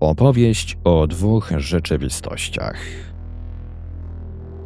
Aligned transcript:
Opowieść 0.00 0.78
o 0.84 1.06
dwóch 1.06 1.52
rzeczywistościach. 1.56 2.76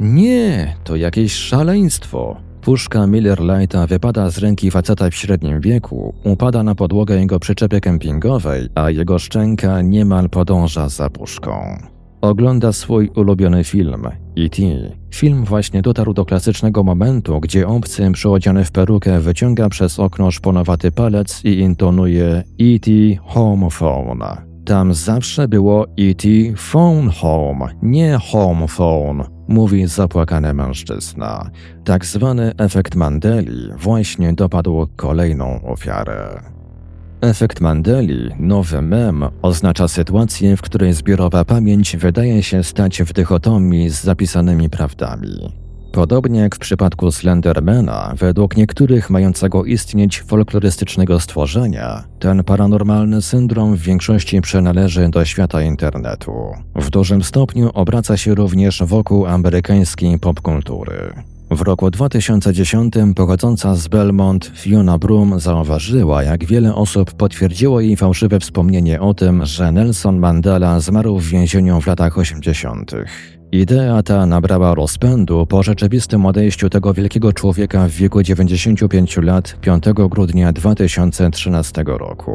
Nie, 0.01 0.77
to 0.85 0.97
jakieś 0.97 1.33
szaleństwo. 1.33 2.37
Puszka 2.61 3.07
Miller 3.07 3.41
Lighta 3.41 3.87
wypada 3.87 4.31
z 4.31 4.39
ręki 4.39 4.71
faceta 4.71 5.11
w 5.11 5.15
średnim 5.15 5.61
wieku, 5.61 6.15
upada 6.25 6.63
na 6.63 6.75
podłogę 6.75 7.21
jego 7.21 7.39
przyczepy 7.39 7.81
kempingowej, 7.81 8.69
a 8.75 8.91
jego 8.91 9.19
szczęka 9.19 9.83
niemal 9.83 10.31
podąża 10.31 10.89
za 10.89 11.11
puszką. 11.11 11.79
Ogląda 12.21 12.73
swój 12.73 13.09
ulubiony 13.09 13.65
film, 13.65 14.07
E.T. 14.39 14.63
Film 15.15 15.45
właśnie 15.45 15.83
dotarł 15.83 16.15
do 16.15 16.25
klasycznego 16.25 16.83
momentu, 16.83 17.41
gdzie 17.41 17.69
obcy 17.69 18.11
przyodziany 18.13 18.65
w 18.65 18.73
perukę 18.73 19.21
wyciąga 19.21 19.69
przez 19.69 19.99
okno 19.99 20.31
szponowaty 20.31 20.93
palec 20.93 21.45
i 21.45 21.59
intonuje 21.59 22.43
E.T. 22.61 22.91
Home 23.25 23.71
Phone. 23.71 24.52
Tam 24.65 24.95
zawsze 24.95 25.49
było 25.49 25.87
E.T. 25.87 26.29
Phone 26.57 27.11
Home, 27.11 27.69
nie 27.83 28.19
Home 28.31 28.69
Phone, 28.69 29.25
mówi 29.49 29.87
zapłakany 29.87 30.55
mężczyzna. 30.55 31.51
Tak 31.85 32.07
zwany 32.07 32.53
efekt 32.59 32.95
Mandeli 32.95 33.73
właśnie 33.77 34.33
dopadł 34.33 34.89
kolejną 34.97 35.63
ofiarę. 35.63 36.43
Efekt 37.21 37.61
Mandeli, 37.61 38.31
nowy 38.39 38.83
mem, 38.83 39.25
oznacza 39.43 39.89
sytuację, 39.89 40.57
w 40.57 40.63
której 40.63 40.93
zbiorowa 40.93 41.45
pamięć 41.45 41.97
wydaje 41.97 42.43
się 42.43 42.65
stać 42.65 43.03
w 43.03 43.13
dychotomii 43.13 43.89
z 43.91 44.03
zapisanymi 44.03 44.71
prawdami. 44.71 45.62
Podobnie 45.93 46.41
jak 46.41 46.57
w 46.57 46.59
przypadku 46.59 47.13
Slendermana, 47.13 48.15
według 48.19 48.57
niektórych 48.57 49.11
mającego 49.11 49.65
istnieć 49.65 50.23
folklorystycznego 50.23 51.21
stworzenia, 51.21 52.05
ten 52.19 52.45
paranormalny 52.45 53.23
syndrom 53.23 53.77
w 53.77 53.81
większości 53.81 54.41
przynależy 54.41 55.09
do 55.09 55.25
świata 55.25 55.63
internetu. 55.63 56.33
W 56.75 56.91
dużym 56.91 57.23
stopniu 57.23 57.71
obraca 57.75 58.17
się 58.17 58.35
również 58.35 58.83
wokół 58.83 59.27
amerykańskiej 59.27 60.19
popkultury. 60.19 61.13
W 61.51 61.61
roku 61.61 61.91
2010 61.91 62.95
pochodząca 63.17 63.75
z 63.75 63.89
Belmont 63.89 64.53
Fiona 64.55 64.99
Broom 64.99 65.41
zauważyła, 65.41 66.23
jak 66.23 66.45
wiele 66.45 66.75
osób 66.75 67.13
potwierdziło 67.13 67.81
jej 67.81 67.97
fałszywe 67.97 68.41
wspomnienie 68.41 69.01
o 69.01 69.15
tym, 69.15 69.47
że 69.47 69.73
Nelson 69.73 70.19
Mandela 70.19 70.81
zmarł 70.81 71.19
w 71.19 71.27
więzieniu 71.27 71.81
w 71.81 71.87
latach 71.87 72.19
80. 72.19 72.93
Idea 73.53 74.03
ta 74.03 74.27
nabrała 74.27 74.75
rozpędu 74.75 75.47
po 75.47 75.63
rzeczywistym 75.63 76.27
odejściu 76.27 76.71
tego 76.71 76.95
wielkiego 76.95 77.33
człowieka 77.33 77.89
w 77.89 77.91
wieku 77.91 78.23
95 78.23 79.17
lat 79.17 79.57
5 79.61 79.85
grudnia 80.11 80.53
2013 80.53 81.85
roku. 81.87 82.33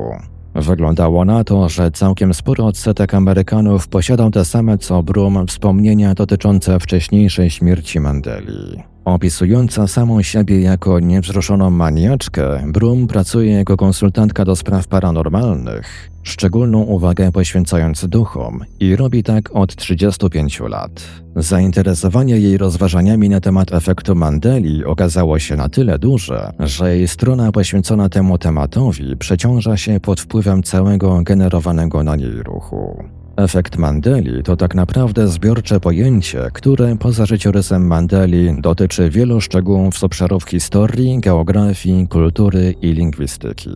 Wyglądało 0.56 1.26
na 1.26 1.44
to, 1.44 1.70
że 1.70 1.92
całkiem 1.92 2.34
spory 2.34 2.64
odsetek 2.64 3.14
Amerykanów 3.14 3.88
posiadał 3.88 4.32
te 4.32 4.46
same 4.46 4.78
co 4.78 5.04
Brum 5.04 5.48
wspomnienia 5.48 6.14
dotyczące 6.14 6.80
wcześniejszej 6.80 7.50
śmierci 7.50 8.00
Mandeli. 8.00 8.84
Opisująca 9.08 9.88
samą 9.88 10.22
siebie 10.22 10.62
jako 10.62 11.00
niewzruszoną 11.00 11.70
maniaczkę, 11.70 12.64
Brum 12.68 13.08
pracuje 13.08 13.52
jako 13.52 13.78
konsultantka 13.78 14.46
do 14.46 14.56
spraw 14.56 14.88
paranormalnych, 14.88 16.10
szczególną 16.24 16.82
uwagę 16.82 17.32
poświęcając 17.32 18.06
duchom 18.08 18.66
i 18.80 18.96
robi 18.96 19.24
tak 19.24 19.56
od 19.56 19.76
35 19.76 20.60
lat. 20.60 21.04
Zainteresowanie 21.36 22.38
jej 22.38 22.58
rozważaniami 22.58 23.30
na 23.30 23.40
temat 23.40 23.74
efektu 23.74 24.16
Mandeli 24.16 24.86
okazało 24.86 25.40
się 25.40 25.56
na 25.56 25.70
tyle 25.70 26.00
duże, 26.00 26.52
że 26.60 26.98
jej 26.98 27.08
strona 27.08 27.52
poświęcona 27.52 28.10
temu 28.10 28.38
tematowi 28.38 29.18
przeciąża 29.18 29.78
się 29.78 30.00
pod 30.00 30.22
wpływem 30.22 30.64
całego 30.64 31.22
generowanego 31.24 32.04
na 32.04 32.16
niej 32.16 32.44
ruchu. 32.44 33.04
Efekt 33.38 33.78
Mandeli 33.78 34.44
to 34.44 34.56
tak 34.56 34.76
naprawdę 34.76 35.28
zbiorcze 35.28 35.80
pojęcie, 35.80 36.50
które 36.54 36.96
poza 36.98 37.26
życiorysem 37.26 37.88
Mandeli 37.88 38.62
dotyczy 38.62 39.10
wielu 39.10 39.42
szczegółów 39.42 39.98
z 39.98 40.04
obszarów 40.04 40.44
historii, 40.44 41.20
geografii, 41.20 42.08
kultury 42.08 42.76
i 42.82 42.94
lingwistyki. 42.94 43.70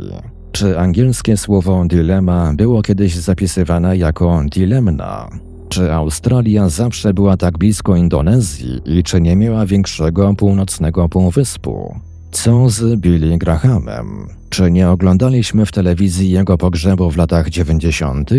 Czy 0.52 0.80
angielskie 0.80 1.38
słowo 1.38 1.86
dilema 1.86 2.54
było 2.54 2.82
kiedyś 2.82 3.16
zapisywane 3.16 3.98
jako 3.98 4.44
dilemna? 4.52 5.30
Czy 5.70 5.94
Australia 5.94 6.70
zawsze 6.70 7.14
była 7.14 7.38
tak 7.38 7.58
blisko 7.58 7.96
Indonezji 7.96 8.82
i 8.86 9.04
czy 9.04 9.22
nie 9.22 9.36
miała 9.36 9.66
większego 9.66 10.34
północnego 10.36 11.10
półwyspu? 11.10 11.96
Co 12.32 12.70
z 12.70 13.00
Billy 13.00 13.38
Grahamem? 13.38 14.28
Czy 14.50 14.72
nie 14.72 14.90
oglądaliśmy 14.90 15.66
w 15.66 15.72
telewizji 15.72 16.32
jego 16.32 16.58
pogrzebu 16.58 17.12
w 17.12 17.18
latach 17.18 17.50
90.? 17.50 18.30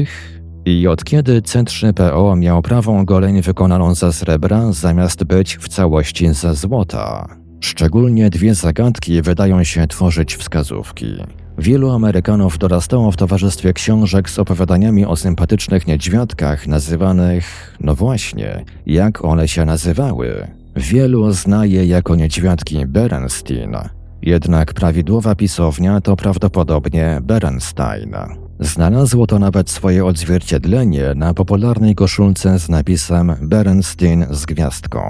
I 0.64 0.86
od 0.86 1.04
kiedy 1.04 1.40
C3PO 1.40 2.38
miał 2.38 2.62
prawą 2.62 3.04
goleń 3.04 3.42
wykonaną 3.42 3.94
ze 3.94 4.12
srebra 4.12 4.72
zamiast 4.72 5.24
być 5.24 5.56
w 5.56 5.68
całości 5.68 6.34
ze 6.34 6.54
złota? 6.54 7.36
Szczególnie 7.60 8.30
dwie 8.30 8.54
zagadki 8.54 9.22
wydają 9.22 9.64
się 9.64 9.86
tworzyć 9.86 10.36
wskazówki. 10.36 11.16
Wielu 11.58 11.90
Amerykanów 11.90 12.58
dorastało 12.58 13.12
w 13.12 13.16
towarzystwie 13.16 13.72
książek 13.72 14.30
z 14.30 14.38
opowiadaniami 14.38 15.06
o 15.06 15.16
sympatycznych 15.16 15.86
niedźwiadkach 15.86 16.66
nazywanych, 16.66 17.76
no 17.80 17.94
właśnie, 17.94 18.64
jak 18.86 19.24
one 19.24 19.48
się 19.48 19.64
nazywały. 19.64 20.46
Wielu 20.76 21.32
zna 21.32 21.66
je 21.66 21.86
jako 21.86 22.16
niedźwiadki 22.16 22.86
Berenstein, 22.86 23.76
jednak 24.22 24.74
prawidłowa 24.74 25.34
pisownia 25.34 26.00
to 26.00 26.16
prawdopodobnie 26.16 27.20
Berenstein. 27.22 28.14
Znalazło 28.62 29.26
to 29.26 29.38
nawet 29.38 29.70
swoje 29.70 30.04
odzwierciedlenie 30.04 31.12
na 31.16 31.34
popularnej 31.34 31.94
koszulce 31.94 32.58
z 32.58 32.68
napisem 32.68 33.34
Berenstein 33.42 34.26
z 34.30 34.46
gwiazdką. 34.46 35.00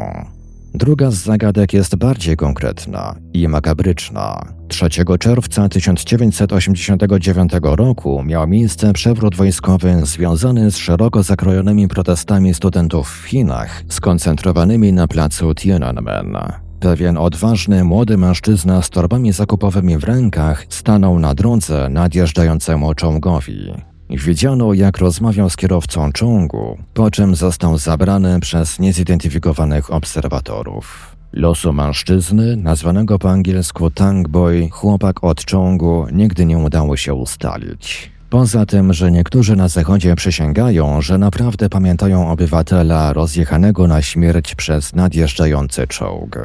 Druga 0.74 1.10
z 1.10 1.14
zagadek 1.14 1.72
jest 1.72 1.96
bardziej 1.96 2.36
konkretna 2.36 3.14
i 3.32 3.48
makabryczna. 3.48 4.44
3 4.68 4.88
czerwca 5.20 5.68
1989 5.68 7.52
roku 7.62 8.22
miał 8.22 8.48
miejsce 8.48 8.92
przewrót 8.92 9.34
wojskowy 9.36 10.00
związany 10.02 10.70
z 10.70 10.76
szeroko 10.76 11.22
zakrojonymi 11.22 11.88
protestami 11.88 12.54
studentów 12.54 13.10
w 13.10 13.24
Chinach, 13.24 13.82
skoncentrowanymi 13.88 14.92
na 14.92 15.08
placu 15.08 15.54
Tiananmen. 15.54 16.36
Pewien 16.82 17.18
odważny 17.18 17.84
młody 17.84 18.18
mężczyzna 18.18 18.82
z 18.82 18.90
torbami 18.90 19.32
zakupowymi 19.32 19.98
w 19.98 20.04
rękach 20.04 20.66
stanął 20.68 21.18
na 21.18 21.34
drodze 21.34 21.88
nadjeżdżającemu 21.88 22.94
czołgowi. 22.94 23.72
Widziano, 24.10 24.72
jak 24.72 24.98
rozmawiał 24.98 25.50
z 25.50 25.56
kierowcą 25.56 26.12
czołgu, 26.12 26.78
po 26.94 27.10
czym 27.10 27.34
został 27.34 27.78
zabrany 27.78 28.40
przez 28.40 28.78
niezidentyfikowanych 28.78 29.92
obserwatorów. 29.92 31.16
Losu 31.32 31.72
mężczyzny, 31.72 32.56
nazwanego 32.56 33.18
po 33.18 33.30
angielsku 33.30 33.90
Tangboy, 33.90 34.68
chłopak 34.70 35.24
od 35.24 35.44
czołgu, 35.44 36.06
nigdy 36.12 36.46
nie 36.46 36.58
udało 36.58 36.96
się 36.96 37.14
ustalić. 37.14 38.11
Poza 38.32 38.66
tym, 38.66 38.92
że 38.92 39.10
niektórzy 39.10 39.56
na 39.56 39.68
zachodzie 39.68 40.14
przysięgają, 40.14 41.00
że 41.00 41.18
naprawdę 41.18 41.68
pamiętają 41.68 42.30
obywatela 42.30 43.12
rozjechanego 43.12 43.86
na 43.86 44.02
śmierć 44.02 44.54
przez 44.54 44.94
nadjeżdżający 44.94 45.86
czołg. 45.86 46.38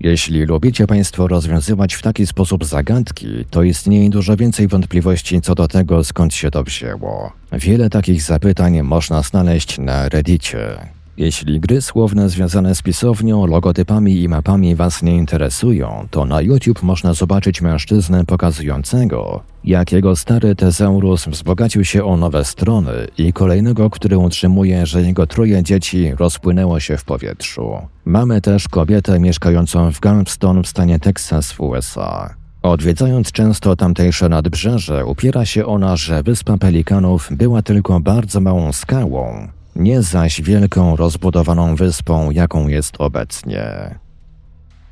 Jeśli 0.00 0.44
lubicie 0.44 0.86
Państwo 0.86 1.28
rozwiązywać 1.28 1.94
w 1.94 2.02
taki 2.02 2.26
sposób 2.26 2.64
zagadki, 2.64 3.44
to 3.50 3.62
istnieje 3.62 4.10
dużo 4.10 4.36
więcej 4.36 4.68
wątpliwości 4.68 5.40
co 5.40 5.54
do 5.54 5.68
tego, 5.68 6.04
skąd 6.04 6.34
się 6.34 6.50
to 6.50 6.64
wzięło. 6.64 7.32
Wiele 7.52 7.90
takich 7.90 8.22
zapytań 8.22 8.82
można 8.82 9.22
znaleźć 9.22 9.78
na 9.78 10.08
Reddicie. 10.08 10.88
Jeśli 11.18 11.60
gry 11.60 11.82
słowne 11.82 12.28
związane 12.28 12.74
z 12.74 12.82
pisownią, 12.82 13.46
logotypami 13.46 14.22
i 14.22 14.28
mapami 14.28 14.76
Was 14.76 15.02
nie 15.02 15.16
interesują, 15.16 16.06
to 16.10 16.24
na 16.24 16.40
YouTube 16.40 16.82
można 16.82 17.14
zobaczyć 17.14 17.62
mężczyznę 17.62 18.24
pokazującego, 18.24 19.42
jak 19.64 19.92
jego 19.92 20.16
stary 20.16 20.54
tezaurus 20.54 21.26
wzbogacił 21.26 21.84
się 21.84 22.04
o 22.04 22.16
nowe 22.16 22.44
strony 22.44 22.92
i 23.18 23.32
kolejnego, 23.32 23.90
który 23.90 24.18
utrzymuje, 24.18 24.86
że 24.86 25.02
jego 25.02 25.26
troje 25.26 25.62
dzieci 25.62 26.12
rozpłynęło 26.18 26.80
się 26.80 26.96
w 26.96 27.04
powietrzu. 27.04 27.72
Mamy 28.04 28.40
też 28.40 28.68
kobietę 28.68 29.20
mieszkającą 29.20 29.92
w 29.92 30.00
Galveston 30.00 30.62
w 30.62 30.68
stanie 30.68 30.98
Teksas 30.98 31.52
w 31.52 31.60
USA. 31.60 32.34
Odwiedzając 32.62 33.32
często 33.32 33.76
tamtejsze 33.76 34.28
nadbrzeże, 34.28 35.06
upiera 35.06 35.44
się 35.44 35.66
ona, 35.66 35.96
że 35.96 36.22
wyspa 36.22 36.58
Pelikanów 36.58 37.28
była 37.30 37.62
tylko 37.62 38.00
bardzo 38.00 38.40
małą 38.40 38.72
skałą, 38.72 39.48
nie 39.78 40.02
zaś 40.02 40.42
wielką 40.42 40.96
rozbudowaną 40.96 41.76
wyspą, 41.76 42.30
jaką 42.30 42.68
jest 42.68 42.94
obecnie. 42.98 43.94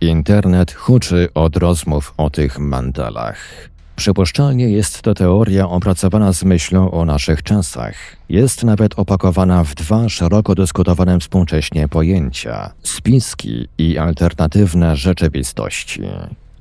Internet 0.00 0.72
huczy 0.72 1.28
od 1.34 1.56
rozmów 1.56 2.14
o 2.16 2.30
tych 2.30 2.58
mandalach. 2.58 3.38
Przypuszczalnie 3.96 4.68
jest 4.68 5.02
to 5.02 5.14
teoria 5.14 5.68
opracowana 5.68 6.32
z 6.32 6.44
myślą 6.44 6.90
o 6.90 7.04
naszych 7.04 7.42
czasach. 7.42 7.94
Jest 8.28 8.64
nawet 8.64 8.98
opakowana 8.98 9.64
w 9.64 9.74
dwa 9.74 10.08
szeroko 10.08 10.54
dyskutowane 10.54 11.18
współcześnie 11.18 11.88
pojęcia 11.88 12.70
spiski 12.82 13.68
i 13.78 13.98
alternatywne 13.98 14.96
rzeczywistości. 14.96 16.02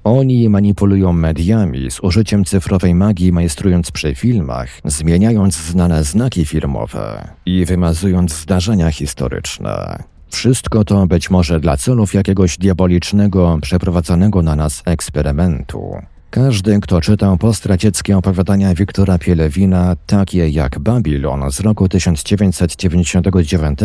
Oni 0.06 0.50
manipulują 0.50 1.14
mediami 1.14 1.92
z 1.92 2.00
użyciem 2.00 2.46
cyfrowej 2.46 2.96
magii, 2.96 3.32
majstrując 3.32 3.92
przy 3.92 4.16
filmach, 4.16 4.70
zmieniając 4.84 5.56
znane 5.56 6.04
znaki 6.04 6.46
firmowe 6.46 7.28
i 7.46 7.66
wymazując 7.66 8.36
zdarzenia 8.36 8.92
historyczne. 8.92 10.04
Wszystko 10.30 10.84
to 10.84 11.08
być 11.08 11.30
może 11.30 11.60
dla 11.60 11.78
celów 11.78 12.14
jakiegoś 12.14 12.58
diabolicznego, 12.58 13.58
przeprowadzanego 13.62 14.42
na 14.42 14.56
nas 14.56 14.84
eksperymentu. 14.86 15.96
Każdy, 16.30 16.80
kto 16.80 17.02
czytał 17.02 17.38
postradzieckie 17.38 18.18
opowiadania 18.18 18.76
Wiktora 18.76 19.18
Pielewina, 19.18 19.96
takie 20.06 20.50
jak 20.50 20.80
Babilon 20.80 21.52
z 21.52 21.60
roku 21.60 21.90
1999, 21.90 23.80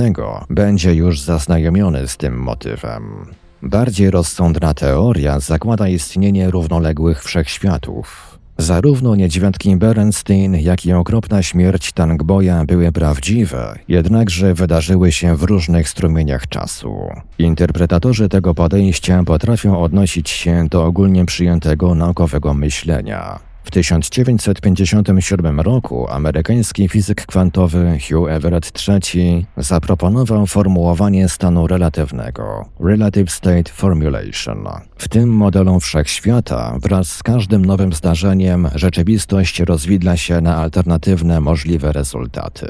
będzie 0.50 0.94
już 0.94 1.20
zaznajomiony 1.20 2.08
z 2.08 2.17
tym 2.17 2.43
motywem. 2.43 3.02
Bardziej 3.62 4.10
rozsądna 4.10 4.74
teoria 4.74 5.40
zakłada 5.40 5.88
istnienie 5.88 6.50
równoległych 6.50 7.24
wszechświatów. 7.24 8.38
Zarówno 8.58 9.16
niedźwiadki 9.16 9.76
Berenstein, 9.76 10.54
jak 10.54 10.86
i 10.86 10.92
okropna 10.92 11.42
śmierć 11.42 11.92
Tangboya 11.92 12.64
były 12.66 12.92
prawdziwe, 12.92 13.78
jednakże 13.88 14.54
wydarzyły 14.54 15.12
się 15.12 15.36
w 15.36 15.42
różnych 15.42 15.88
strumieniach 15.88 16.48
czasu. 16.48 16.94
Interpretatorzy 17.38 18.28
tego 18.28 18.54
podejścia 18.54 19.22
potrafią 19.26 19.80
odnosić 19.82 20.30
się 20.30 20.66
do 20.70 20.84
ogólnie 20.84 21.24
przyjętego 21.24 21.94
naukowego 21.94 22.54
myślenia. 22.54 23.50
W 23.64 23.70
1957 23.70 25.60
roku 25.60 26.10
amerykański 26.10 26.88
fizyk 26.88 27.26
kwantowy 27.26 27.98
Hugh 28.08 28.28
Everett 28.28 28.88
III 28.88 29.46
zaproponował 29.56 30.46
formułowanie 30.46 31.28
stanu 31.28 31.66
relatywnego 31.66 32.68
Relative 32.80 33.30
State 33.30 33.72
Formulation. 33.72 34.68
W 34.96 35.08
tym 35.08 35.28
modelu 35.28 35.80
wszechświata 35.80 36.78
wraz 36.82 37.12
z 37.12 37.22
każdym 37.22 37.64
nowym 37.64 37.92
zdarzeniem 37.92 38.68
rzeczywistość 38.74 39.60
rozwidla 39.60 40.16
się 40.16 40.40
na 40.40 40.56
alternatywne 40.56 41.40
możliwe 41.40 41.92
rezultaty. 41.92 42.66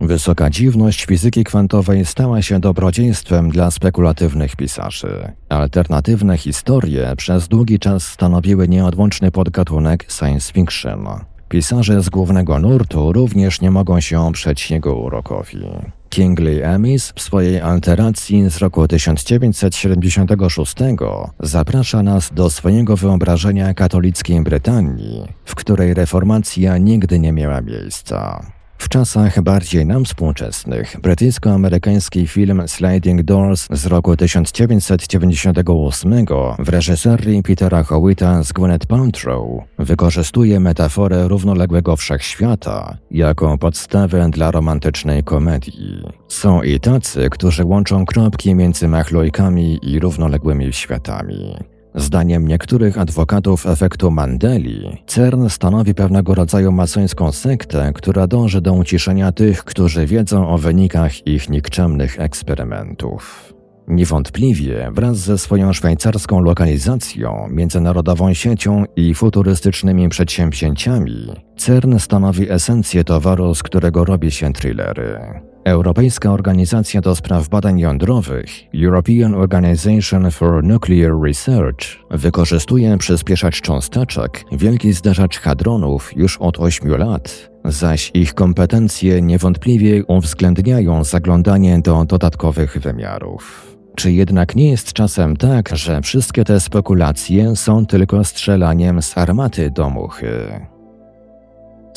Wysoka 0.00 0.50
dziwność 0.50 1.04
fizyki 1.04 1.44
kwantowej 1.44 2.04
stała 2.04 2.42
się 2.42 2.60
dobrodziejstwem 2.60 3.50
dla 3.50 3.70
spekulatywnych 3.70 4.56
pisarzy. 4.56 5.32
Alternatywne 5.48 6.38
historie 6.38 7.12
przez 7.16 7.48
długi 7.48 7.78
czas 7.78 8.06
stanowiły 8.06 8.68
nieodłączny 8.68 9.30
podgatunek 9.30 10.12
science 10.12 10.52
fiction. 10.52 11.06
Pisarze 11.48 12.02
z 12.02 12.10
głównego 12.10 12.58
nurtu 12.58 13.12
również 13.12 13.60
nie 13.60 13.70
mogą 13.70 14.00
się 14.00 14.20
oprzeć 14.20 14.70
jego 14.70 14.94
urokowi. 14.94 15.64
Kingley 16.10 16.64
Amis 16.64 17.12
w 17.16 17.20
swojej 17.20 17.60
alteracji 17.60 18.50
z 18.50 18.58
roku 18.58 18.88
1976 18.88 20.74
zaprasza 21.40 22.02
nas 22.02 22.30
do 22.34 22.50
swojego 22.50 22.96
wyobrażenia 22.96 23.74
katolickiej 23.74 24.40
Brytanii, 24.40 25.22
w 25.44 25.54
której 25.54 25.94
reformacja 25.94 26.78
nigdy 26.78 27.18
nie 27.18 27.32
miała 27.32 27.60
miejsca. 27.60 28.46
W 28.78 28.88
czasach 28.88 29.42
bardziej 29.42 29.86
nam 29.86 30.04
współczesnych 30.04 30.96
brytyjsko-amerykański 31.00 32.26
film 32.26 32.62
Sliding 32.66 33.22
Doors 33.22 33.68
z 33.70 33.86
roku 33.86 34.16
1998 34.16 36.26
w 36.58 36.68
reżyserii 36.68 37.42
Petera 37.42 37.82
Howitta 37.82 38.42
z 38.42 38.52
Gwyneth 38.52 38.86
Paltrow 38.86 39.46
wykorzystuje 39.78 40.60
metaforę 40.60 41.28
równoległego 41.28 41.96
wszechświata 41.96 42.98
jako 43.10 43.58
podstawę 43.58 44.30
dla 44.30 44.50
romantycznej 44.50 45.24
komedii. 45.24 46.04
Są 46.28 46.62
i 46.62 46.80
tacy, 46.80 47.30
którzy 47.30 47.64
łączą 47.64 48.06
kropki 48.06 48.54
między 48.54 48.88
machlojkami 48.88 49.78
i 49.82 50.00
równoległymi 50.00 50.72
światami. 50.72 51.77
Zdaniem 51.94 52.48
niektórych 52.48 52.98
adwokatów 52.98 53.66
efektu 53.66 54.10
Mandeli, 54.10 55.02
CERN 55.06 55.48
stanowi 55.48 55.94
pewnego 55.94 56.34
rodzaju 56.34 56.72
masońską 56.72 57.32
sektę, 57.32 57.92
która 57.94 58.26
dąży 58.26 58.60
do 58.60 58.72
uciszenia 58.72 59.32
tych, 59.32 59.64
którzy 59.64 60.06
wiedzą 60.06 60.48
o 60.48 60.58
wynikach 60.58 61.26
ich 61.26 61.48
nikczemnych 61.48 62.20
eksperymentów. 62.20 63.54
Niewątpliwie 63.88 64.90
wraz 64.92 65.16
ze 65.16 65.38
swoją 65.38 65.72
szwajcarską 65.72 66.40
lokalizacją, 66.40 67.48
międzynarodową 67.50 68.34
siecią 68.34 68.84
i 68.96 69.14
futurystycznymi 69.14 70.08
przedsięwzięciami, 70.08 71.32
CERN 71.56 71.98
stanowi 71.98 72.50
esencję 72.50 73.04
towaru, 73.04 73.54
z 73.54 73.62
którego 73.62 74.04
robi 74.04 74.30
się 74.30 74.52
thrillery. 74.52 75.18
Europejska 75.68 76.32
Organizacja 76.32 77.00
do 77.00 77.14
Spraw 77.14 77.48
Badań 77.48 77.78
Jądrowych 77.78 78.50
European 78.74 79.34
Organization 79.34 80.30
for 80.30 80.64
Nuclear 80.64 81.12
Research 81.22 81.78
wykorzystuje 82.10 82.98
przyspieszacz 82.98 83.60
cząsteczek, 83.60 84.44
wielki 84.52 84.92
zderzacz 84.92 85.38
hadronów 85.38 86.16
już 86.16 86.36
od 86.36 86.60
8 86.60 86.90
lat, 86.90 87.50
zaś 87.64 88.10
ich 88.14 88.34
kompetencje 88.34 89.22
niewątpliwie 89.22 90.04
uwzględniają 90.04 91.04
zaglądanie 91.04 91.80
do 91.80 92.04
dodatkowych 92.04 92.78
wymiarów. 92.78 93.76
Czy 93.96 94.12
jednak 94.12 94.56
nie 94.56 94.70
jest 94.70 94.92
czasem 94.92 95.36
tak, 95.36 95.76
że 95.76 96.02
wszystkie 96.02 96.44
te 96.44 96.60
spekulacje 96.60 97.56
są 97.56 97.86
tylko 97.86 98.24
strzelaniem 98.24 99.02
z 99.02 99.18
armaty 99.18 99.70
do 99.70 99.90
muchy? 99.90 100.66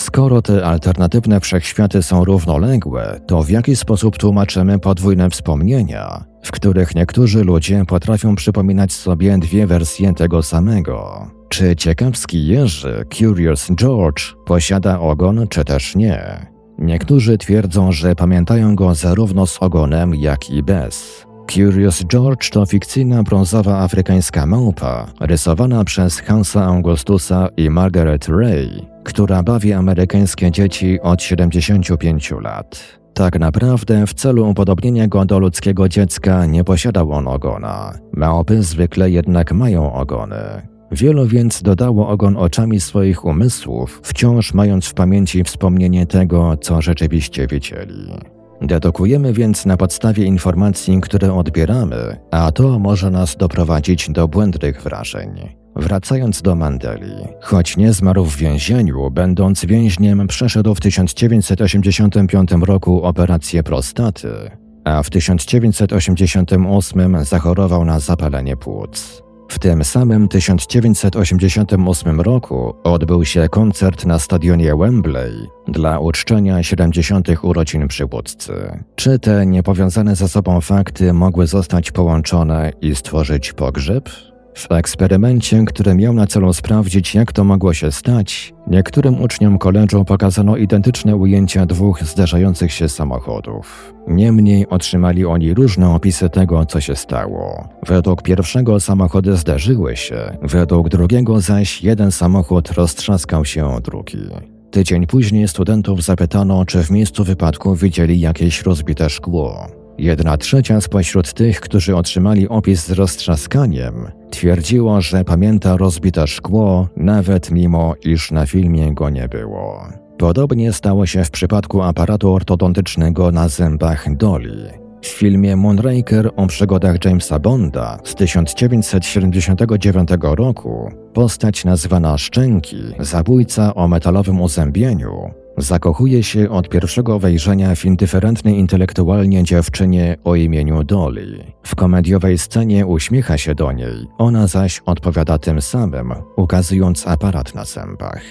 Skoro 0.02 0.42
te 0.42 0.66
alternatywne 0.66 1.40
wszechświaty 1.40 2.04
są 2.04 2.26
równoległe, 2.26 3.22
to 3.28 3.44
w 3.44 3.50
jaki 3.50 3.76
sposób 3.76 4.18
tłumaczymy 4.18 4.80
podwójne 4.80 5.30
wspomnienia, 5.30 6.24
w 6.44 6.52
których 6.52 6.96
niektórzy 6.96 7.44
ludzie 7.44 7.86
potrafią 7.88 8.36
przypominać 8.36 8.94
sobie 8.94 9.38
dwie 9.38 9.68
wersje 9.68 10.14
tego 10.14 10.44
samego? 10.44 11.28
Czy 11.50 11.76
ciekawski 11.76 12.48
Jerzy, 12.48 13.06
Curious 13.14 13.68
George, 13.76 14.36
posiada 14.46 15.00
ogon, 15.00 15.48
czy 15.48 15.66
też 15.66 15.96
nie? 15.96 16.46
Niektórzy 16.80 17.38
twierdzą, 17.38 17.92
że 17.92 18.16
pamiętają 18.16 18.76
go 18.76 18.96
zarówno 18.96 19.48
z 19.48 19.58
ogonem, 19.58 20.16
jak 20.16 20.50
i 20.50 20.64
bez. 20.64 21.26
Curious 21.54 22.04
George 22.04 22.50
to 22.50 22.66
fikcyjna 22.66 23.24
brązowa 23.24 23.80
afrykańska 23.80 24.46
małpa, 24.46 25.08
rysowana 25.20 25.84
przez 25.84 26.20
Hansa 26.20 26.66
Augustusa 26.66 27.48
i 27.58 27.70
Margaret 27.70 28.28
Ray, 28.28 28.86
która 29.04 29.44
bawi 29.44 29.74
amerykańskie 29.74 30.52
dzieci 30.52 31.00
od 31.02 31.22
75 31.24 32.32
lat. 32.42 33.00
Tak 33.14 33.40
naprawdę 33.40 34.08
w 34.08 34.14
celu 34.14 34.50
upodobnienia 34.50 35.08
go 35.08 35.26
do 35.26 35.40
ludzkiego 35.40 35.90
dziecka 35.90 36.46
nie 36.46 36.64
posiadał 36.64 37.12
on 37.12 37.28
ogona. 37.28 37.94
Małpy 38.14 38.64
zwykle 38.64 39.12
jednak 39.12 39.52
mają 39.52 39.94
ogony. 39.94 40.68
Wielu 40.92 41.28
więc 41.28 41.62
dodało 41.62 42.08
ogon 42.08 42.38
oczami 42.38 42.80
swoich 42.80 43.26
umysłów, 43.26 44.02
wciąż 44.04 44.54
mając 44.54 44.86
w 44.86 44.94
pamięci 44.94 45.44
wspomnienie 45.44 46.06
tego, 46.06 46.58
co 46.58 46.82
rzeczywiście 46.82 47.48
widzieli. 47.48 48.41
Dedukujemy 48.62 49.34
więc 49.34 49.66
na 49.66 49.78
podstawie 49.78 50.26
informacji, 50.26 51.02
które 51.02 51.34
odbieramy, 51.34 52.18
a 52.32 52.52
to 52.52 52.80
może 52.80 53.12
nas 53.12 53.36
doprowadzić 53.36 54.10
do 54.10 54.28
błędnych 54.28 54.82
wrażeń. 54.82 55.30
Wracając 55.76 56.42
do 56.42 56.56
Mandeli, 56.56 57.16
choć 57.42 57.78
nie 57.78 57.94
zmarł 57.94 58.26
w 58.26 58.38
więzieniu, 58.38 59.12
będąc 59.12 59.66
więźniem, 59.66 60.28
przeszedł 60.28 60.76
w 60.76 60.80
1985 60.80 62.52
roku 62.52 63.04
operację 63.04 63.64
prostaty, 63.64 64.52
a 64.84 65.04
w 65.04 65.10
1988 65.10 67.26
zachorował 67.26 67.86
na 67.86 68.00
zapalenie 68.00 68.58
płuc. 68.58 69.21
W 69.52 69.60
tym 69.60 69.84
samym 69.84 70.28
1988 70.28 72.22
roku 72.22 72.76
odbył 72.84 73.26
się 73.26 73.50
koncert 73.50 74.06
na 74.06 74.20
stadionie 74.20 74.76
Wembley 74.76 75.48
dla 75.68 76.00
uczczenia 76.00 76.64
70. 76.64 77.28
urodzin 77.42 77.88
przywódcy. 77.88 78.54
Czy 78.96 79.20
te 79.20 79.46
niepowiązane 79.46 80.16
ze 80.16 80.28
sobą 80.28 80.62
fakty 80.62 81.14
mogły 81.14 81.48
zostać 81.48 81.92
połączone 81.92 82.72
i 82.82 82.96
stworzyć 82.96 83.54
pogrzeb? 83.54 84.10
W 84.54 84.72
eksperymencie, 84.72 85.66
który 85.66 85.96
miał 85.96 86.14
na 86.14 86.28
celu 86.28 86.54
sprawdzić, 86.54 87.16
jak 87.16 87.32
to 87.32 87.44
mogło 87.44 87.74
się 87.74 87.92
stać, 87.92 88.54
niektórym 88.68 89.22
uczniom 89.22 89.58
koledżu 89.58 90.06
pokazano 90.06 90.58
identyczne 90.58 91.16
ujęcia 91.16 91.66
dwóch 91.66 92.04
zderzających 92.04 92.72
się 92.72 92.90
samochodów. 92.90 93.94
Niemniej 94.08 94.68
otrzymali 94.70 95.26
oni 95.26 95.54
różne 95.54 95.90
opisy 95.90 96.30
tego, 96.30 96.66
co 96.66 96.82
się 96.82 96.96
stało. 96.96 97.70
Według 97.88 98.22
pierwszego 98.22 98.80
samochody 98.80 99.38
zderzyły 99.38 99.96
się, 99.96 100.38
według 100.42 100.90
drugiego 100.90 101.40
zaś 101.40 101.84
jeden 101.84 102.12
samochód 102.12 102.72
roztrzaskał 102.72 103.46
się 103.46 103.66
o 103.66 103.82
drugi. 103.82 104.30
Tydzień 104.72 105.08
później 105.08 105.48
studentów 105.48 106.04
zapytano, 106.04 106.66
czy 106.66 106.84
w 106.84 106.92
miejscu 106.92 107.24
wypadku 107.24 107.76
widzieli 107.76 108.20
jakieś 108.20 108.62
rozbite 108.62 109.10
szkło. 109.10 109.81
Jedna 110.02 110.38
trzecia 110.38 110.82
spośród 110.82 111.34
tych, 111.34 111.60
którzy 111.60 111.96
otrzymali 111.96 112.50
opis 112.50 112.86
z 112.86 112.92
roztrzaskaniem, 112.92 114.12
twierdziło, 114.32 115.02
że 115.02 115.24
pamięta 115.24 115.78
rozbite 115.78 116.28
szkło, 116.28 116.88
nawet 116.98 117.52
mimo 117.52 117.94
iż 118.04 118.32
na 118.32 118.46
filmie 118.46 118.94
go 118.94 119.10
nie 119.10 119.28
było. 119.28 119.88
Podobnie 120.18 120.74
stało 120.74 121.06
się 121.06 121.24
w 121.24 121.32
przypadku 121.32 121.82
aparatu 121.82 122.34
ortodontycznego 122.34 123.32
na 123.32 123.48
zębach 123.48 124.16
Doli. 124.16 124.66
W 125.02 125.08
filmie 125.08 125.56
Moonraker 125.56 126.30
o 126.36 126.48
przygodach 126.48 127.06
Jamesa 127.06 127.40
Bonda 127.40 128.00
z 128.04 128.16
1979 128.16 130.10
roku 130.22 130.92
postać 131.14 131.66
nazwana 131.66 132.18
Szczęki, 132.18 132.84
zabójca 133.00 133.76
o 133.76 133.88
metalowym 133.88 134.42
uzębieniu, 134.42 135.32
zakochuje 135.58 136.24
się 136.24 136.50
od 136.50 136.70
pierwszego 136.70 137.20
wejrzenia 137.20 137.76
w 137.76 137.86
indyferentnej 137.86 138.60
intelektualnie 138.60 139.44
dziewczynie 139.44 140.18
o 140.24 140.36
imieniu 140.36 140.84
Dolly. 140.84 141.44
W 141.64 141.76
komediowej 141.76 142.38
scenie 142.38 142.86
uśmiecha 142.86 143.38
się 143.38 143.56
do 143.56 143.72
niej, 143.72 144.08
ona 144.18 144.48
zaś 144.48 144.82
odpowiada 144.86 145.38
tym 145.38 145.62
samym, 145.62 146.14
ukazując 146.36 147.08
aparat 147.08 147.56
na 147.56 147.66
zębach. 147.66 148.22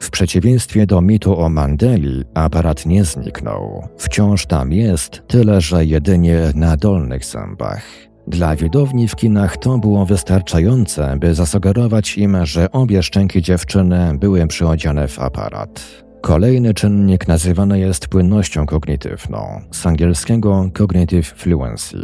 W 0.00 0.10
przeciwieństwie 0.10 0.86
do 0.86 1.00
mitu 1.00 1.40
o 1.40 1.48
Mandeli, 1.48 2.24
aparat 2.34 2.86
nie 2.86 3.04
zniknął. 3.04 3.88
Wciąż 3.98 4.46
tam 4.46 4.72
jest, 4.72 5.22
tyle 5.26 5.60
że 5.60 5.84
jedynie 5.84 6.40
na 6.54 6.76
dolnych 6.76 7.24
zębach. 7.24 7.82
Dla 8.26 8.56
widowni 8.56 9.08
w 9.08 9.16
kinach 9.16 9.56
to 9.56 9.78
było 9.78 10.06
wystarczające, 10.06 11.16
by 11.16 11.34
zasugerować 11.34 12.18
im, 12.18 12.46
że 12.46 12.72
obie 12.72 13.02
szczęki 13.02 13.42
dziewczyny 13.42 14.12
były 14.18 14.46
przyodziane 14.46 15.08
w 15.08 15.18
aparat. 15.18 16.07
Kolejny 16.20 16.74
czynnik 16.74 17.28
nazywany 17.28 17.78
jest 17.78 18.08
płynnością 18.08 18.66
kognitywną, 18.66 19.60
z 19.70 19.86
angielskiego 19.86 20.70
cognitive 20.74 21.26
fluency. 21.36 21.98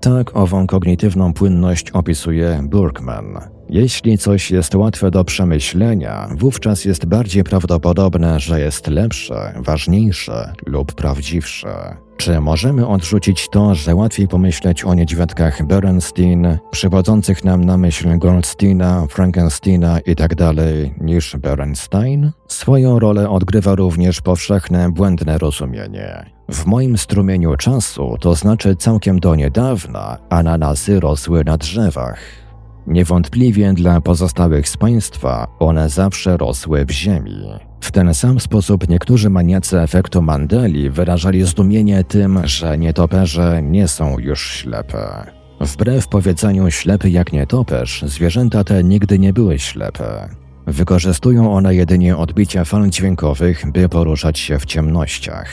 Tak 0.00 0.36
ową 0.36 0.66
kognitywną 0.66 1.32
płynność 1.32 1.90
opisuje 1.90 2.60
Burkman. 2.62 3.40
Jeśli 3.68 4.18
coś 4.18 4.50
jest 4.50 4.74
łatwe 4.74 5.10
do 5.10 5.24
przemyślenia, 5.24 6.28
wówczas 6.36 6.84
jest 6.84 7.06
bardziej 7.06 7.44
prawdopodobne, 7.44 8.40
że 8.40 8.60
jest 8.60 8.86
lepsze, 8.86 9.54
ważniejsze 9.56 10.52
lub 10.66 10.94
prawdziwsze. 10.94 11.96
Czy 12.24 12.40
możemy 12.40 12.86
odrzucić 12.86 13.48
to, 13.48 13.74
że 13.74 13.94
łatwiej 13.94 14.28
pomyśleć 14.28 14.84
o 14.84 14.94
niedźwiadkach 14.94 15.66
Berenstein, 15.66 16.58
przywodzących 16.70 17.44
nam 17.44 17.64
na 17.64 17.76
myśl 17.76 18.18
Goldsteina, 18.18 19.06
Frankensteina 19.10 20.00
itd. 20.00 20.36
Tak 20.36 20.56
niż 21.00 21.36
Berenstein? 21.36 22.30
Swoją 22.48 22.98
rolę 22.98 23.30
odgrywa 23.30 23.74
również 23.74 24.20
powszechne 24.20 24.92
błędne 24.92 25.38
rozumienie. 25.38 26.30
W 26.48 26.66
moim 26.66 26.98
strumieniu 26.98 27.56
czasu, 27.56 28.16
to 28.20 28.34
znaczy 28.34 28.76
całkiem 28.76 29.20
do 29.20 29.34
niedawna, 29.34 30.18
ananasy 30.30 31.00
rosły 31.00 31.44
na 31.44 31.56
drzewach. 31.56 32.43
Niewątpliwie 32.86 33.72
dla 33.72 34.00
pozostałych 34.00 34.68
z 34.68 34.76
państwa 34.76 35.46
one 35.58 35.88
zawsze 35.88 36.36
rosły 36.36 36.84
w 36.84 36.90
ziemi. 36.90 37.42
W 37.80 37.92
ten 37.92 38.14
sam 38.14 38.40
sposób 38.40 38.88
niektórzy 38.88 39.30
maniacy 39.30 39.80
efektu 39.80 40.22
Mandeli 40.22 40.90
wyrażali 40.90 41.42
zdumienie 41.44 42.04
tym, 42.04 42.40
że 42.44 42.78
nietoperze 42.78 43.62
nie 43.62 43.88
są 43.88 44.18
już 44.18 44.50
ślepe. 44.50 45.26
Wbrew 45.60 46.08
powiedzeniu 46.08 46.70
ślepy 46.70 47.10
jak 47.10 47.32
nietoperz, 47.32 48.04
zwierzęta 48.06 48.64
te 48.64 48.84
nigdy 48.84 49.18
nie 49.18 49.32
były 49.32 49.58
ślepe. 49.58 50.28
Wykorzystują 50.66 51.54
one 51.54 51.74
jedynie 51.74 52.16
odbicia 52.16 52.64
fal 52.64 52.90
dźwiękowych, 52.90 53.72
by 53.72 53.88
poruszać 53.88 54.38
się 54.38 54.58
w 54.58 54.66
ciemnościach. 54.66 55.48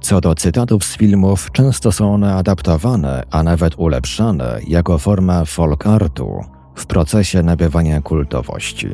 Co 0.00 0.20
do 0.20 0.34
cytatów 0.34 0.84
z 0.84 0.96
filmów, 0.96 1.50
często 1.52 1.92
są 1.92 2.14
one 2.14 2.34
adaptowane, 2.34 3.22
a 3.30 3.42
nawet 3.42 3.74
ulepszane 3.78 4.60
jako 4.68 4.98
forma 4.98 5.44
folk 5.44 5.86
artu 5.86 6.44
w 6.74 6.86
procesie 6.86 7.42
nabywania 7.42 8.00
kultowości. 8.00 8.88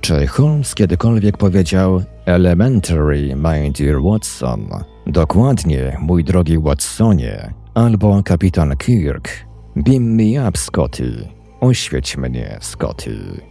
Czy 0.00 0.26
Holmes 0.26 0.74
kiedykolwiek 0.74 1.36
powiedział 1.36 2.02
Elementary, 2.26 3.36
my 3.36 3.70
dear 3.78 4.02
Watson? 4.02 4.68
Dokładnie, 5.06 5.96
mój 6.00 6.24
drogi 6.24 6.58
Watsonie. 6.58 7.54
Albo 7.74 8.22
kapitan 8.22 8.76
Kirk. 8.76 9.28
Beam 9.76 10.02
me 10.02 10.48
up, 10.48 10.58
Scotty. 10.58 11.28
Oświeć 11.60 12.16
mnie, 12.16 12.58
Scotty. 12.60 13.49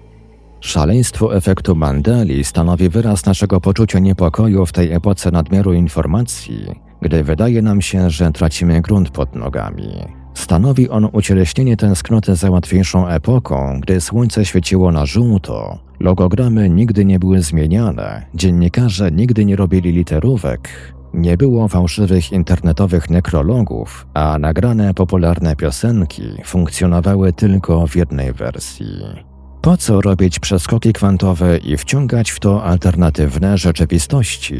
Szaleństwo 0.61 1.35
efektu 1.35 1.75
Mandeli 1.75 2.43
stanowi 2.43 2.89
wyraz 2.89 3.25
naszego 3.25 3.61
poczucia 3.61 3.99
niepokoju 3.99 4.65
w 4.65 4.71
tej 4.71 4.91
epoce 4.91 5.31
nadmiaru 5.31 5.73
informacji, 5.73 6.65
gdy 7.01 7.23
wydaje 7.23 7.61
nam 7.61 7.81
się, 7.81 8.09
że 8.09 8.31
tracimy 8.31 8.81
grunt 8.81 9.09
pod 9.09 9.35
nogami. 9.35 9.93
Stanowi 10.33 10.89
on 10.89 11.09
ucieleśnienie 11.11 11.77
tęsknoty 11.77 12.35
za 12.35 12.51
łatwiejszą 12.51 13.07
epoką, 13.07 13.79
gdy 13.81 14.01
słońce 14.01 14.45
świeciło 14.45 14.91
na 14.91 15.05
żółto, 15.05 15.79
logogramy 15.99 16.69
nigdy 16.69 17.05
nie 17.05 17.19
były 17.19 17.41
zmieniane, 17.41 18.25
dziennikarze 18.35 19.11
nigdy 19.11 19.45
nie 19.45 19.55
robili 19.55 19.91
literówek, 19.91 20.69
nie 21.13 21.37
było 21.37 21.67
fałszywych 21.67 22.31
internetowych 22.31 23.09
nekrologów, 23.09 24.07
a 24.13 24.39
nagrane 24.39 24.93
popularne 24.93 25.55
piosenki 25.55 26.23
funkcjonowały 26.45 27.33
tylko 27.33 27.87
w 27.87 27.95
jednej 27.95 28.33
wersji. 28.33 29.28
Po 29.61 29.77
co 29.77 30.01
robić 30.01 30.39
przeskoki 30.39 30.93
kwantowe 30.93 31.57
i 31.57 31.77
wciągać 31.77 32.31
w 32.31 32.39
to 32.39 32.63
alternatywne 32.63 33.57
rzeczywistości? 33.57 34.55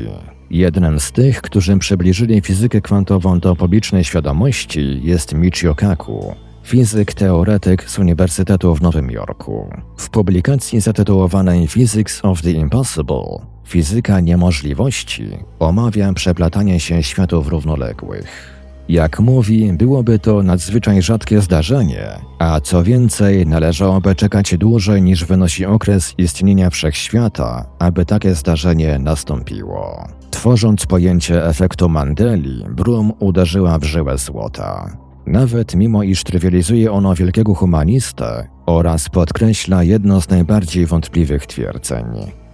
Jednym 0.50 1.00
z 1.00 1.12
tych, 1.12 1.42
którzy 1.42 1.78
przybliżyli 1.78 2.42
fizykę 2.42 2.82
kwantową 2.82 3.40
do 3.40 3.56
publicznej 3.56 4.04
świadomości 4.04 5.00
jest 5.04 5.34
Michio 5.34 5.76
Kaku, 5.76 6.36
fizyk 6.64 7.14
teoretyk 7.14 7.90
z 7.90 8.00
Uniwersytetu 8.00 8.76
w 8.76 8.82
Nowym 8.82 9.12
Jorku. 9.12 9.70
W 9.98 10.10
publikacji 10.10 10.82
zatytułowanej 10.82 11.68
Physics 11.68 12.26
of 12.26 12.42
the 12.42 12.52
Impossible 12.52 13.40
Fizyka 13.70 14.20
niemożliwości 14.20 15.30
omawia 15.60 16.14
przeplatanie 16.14 16.80
się 16.80 17.04
światów 17.04 17.48
równoległych. 17.48 18.59
Jak 18.90 19.20
mówi, 19.20 19.74
byłoby 19.74 20.20
to 20.20 20.44
nadzwyczaj 20.44 21.02
rzadkie 21.02 21.42
zdarzenie, 21.42 22.20
a 22.40 22.62
co 22.62 22.84
więcej, 22.84 23.48
należałoby 23.48 24.16
czekać 24.16 24.58
dłużej 24.58 25.02
niż 25.02 25.26
wynosi 25.26 25.66
okres 25.66 26.14
istnienia 26.18 26.70
wszechświata, 26.70 27.66
aby 27.80 28.06
takie 28.06 28.36
zdarzenie 28.36 29.00
nastąpiło. 29.00 30.08
Tworząc 30.32 30.86
pojęcie 30.86 31.46
efektu 31.46 31.90
Mandeli, 31.90 32.66
Brum 32.70 33.14
uderzyła 33.20 33.80
w 33.80 33.84
żyłę 33.84 34.18
złota. 34.18 34.98
Nawet 35.26 35.76
mimo 35.76 36.04
iż 36.04 36.24
trywializuje 36.24 36.92
ono 36.92 37.16
wielkiego 37.16 37.56
humanistę 37.56 38.48
oraz 38.66 39.10
podkreśla 39.10 39.84
jedno 39.84 40.22
z 40.22 40.30
najbardziej 40.30 40.86
wątpliwych 40.86 41.46
twierdzeń. 41.46 42.06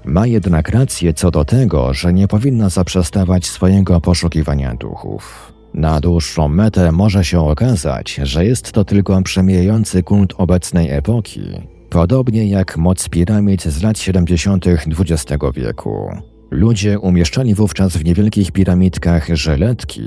Ma 0.05 0.27
jednak 0.27 0.69
rację 0.69 1.13
co 1.13 1.31
do 1.31 1.45
tego, 1.45 1.93
że 1.93 2.13
nie 2.13 2.27
powinna 2.27 2.69
zaprzestawać 2.69 3.45
swojego 3.45 4.01
poszukiwania 4.01 4.75
duchów. 4.75 5.54
Na 5.75 5.99
dłuższą 5.99 6.47
metę 6.47 6.91
może 6.91 7.23
się 7.23 7.39
okazać, 7.39 8.19
że 8.23 8.45
jest 8.45 8.71
to 8.71 8.85
tylko 8.85 9.21
przemijający 9.21 10.03
kult 10.03 10.33
obecnej 10.37 10.91
epoki, 10.91 11.41
podobnie 11.89 12.47
jak 12.47 12.77
moc 12.77 13.09
piramid 13.09 13.63
z 13.63 13.83
lat 13.83 13.99
70. 13.99 14.65
XX 14.67 15.43
wieku. 15.55 16.09
Ludzie 16.51 16.99
umieszczali 16.99 17.55
wówczas 17.55 17.97
w 17.97 18.05
niewielkich 18.05 18.51
piramidkach 18.51 19.27
żeletki, 19.35 20.01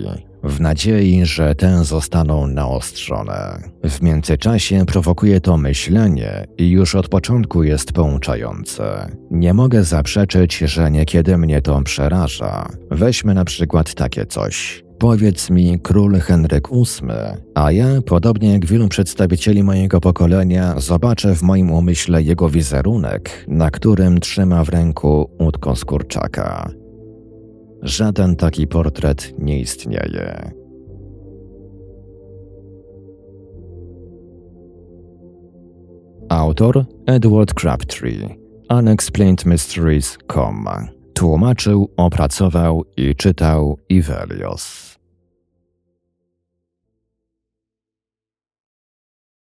w 0.45 0.61
nadziei, 0.61 1.27
że 1.27 1.55
te 1.55 1.85
zostaną 1.85 2.47
naostrzone. 2.47 3.63
W 3.85 4.03
międzyczasie 4.03 4.87
prowokuje 4.87 5.41
to 5.41 5.57
myślenie 5.57 6.47
i 6.59 6.71
już 6.71 6.95
od 6.95 7.09
początku 7.09 7.63
jest 7.63 7.93
pouczające. 7.93 9.11
Nie 9.31 9.55
mogę 9.55 9.85
zaprzeczyć, 9.85 10.59
że 10.59 10.91
niekiedy 10.91 11.39
mnie 11.39 11.63
to 11.63 11.83
przeraża. 11.83 12.69
Weźmy 12.91 13.35
na 13.35 13.45
przykład 13.45 13.95
takie 13.95 14.27
coś. 14.27 14.88
Powiedz 14.99 15.51
mi 15.51 15.81
król 15.81 16.21
Henryk 16.21 16.69
VIII, 16.69 17.11
a 17.55 17.73
ja, 17.73 17.87
podobnie 18.07 18.53
jak 18.53 18.67
wielu 18.67 18.89
przedstawicieli 18.89 19.63
mojego 19.63 20.01
pokolenia, 20.01 20.81
zobaczę 20.81 21.35
w 21.35 21.43
moim 21.43 21.71
umyśle 21.71 22.23
jego 22.23 22.49
wizerunek, 22.49 23.45
na 23.49 23.71
którym 23.71 24.21
trzyma 24.21 24.65
w 24.65 24.69
ręku 24.69 25.31
łódko 25.41 25.77
z 25.77 25.85
kurczaka. 25.85 26.71
Żaden 27.83 28.37
taki 28.37 28.67
portret 28.67 29.35
nie 29.39 29.61
istnieje. 29.61 30.51
Autor 36.29 36.85
Edward 37.07 37.55
Crabtree 37.55 38.39
unexplainedmysteries.com 38.71 40.98
Tłumaczył, 41.19 41.91
opracował 41.97 42.85
i 42.97 43.17
czytał 43.17 43.79
Ivelios. 43.89 44.98